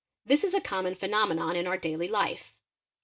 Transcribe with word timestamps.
This 0.25 0.43
is 0.43 0.55
a 0.55 0.59
common 0.59 0.95
phenomenon 0.95 1.55
in 1.55 1.67
our 1.67 1.77
daily 1.77 2.07
life. 2.07 2.59